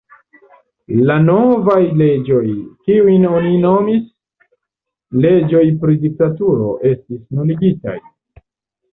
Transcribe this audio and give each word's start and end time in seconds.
La 1.07 1.15
novaj 1.25 1.75
leĝoj, 1.97 2.39
kiujn 2.87 3.27
oni 3.39 3.51
nomis 3.65 4.07
leĝoj 5.25 5.61
pri 5.83 5.99
diktaturo, 6.07 6.71
estis 6.93 7.21
nuligitaj. 7.41 7.95